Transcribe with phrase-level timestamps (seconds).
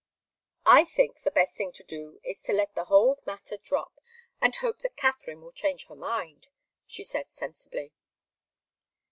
[0.65, 4.01] "I think the best thing to do is to let the whole matter drop,
[4.41, 6.47] and hope that Katharine will change her mind,"
[6.87, 7.93] she said, sensibly.